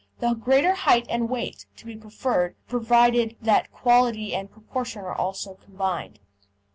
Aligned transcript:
The 0.17 0.33
greater 0.33 0.73
height 0.73 1.05
and 1.11 1.29
weight 1.29 1.67
to 1.75 1.85
be 1.85 1.95
preferred, 1.95 2.55
provided 2.67 3.35
that 3.39 3.71
quality 3.71 4.33
and 4.33 4.49
proportion 4.51 5.03
are 5.03 5.13
also 5.13 5.53
combined. 5.53 6.17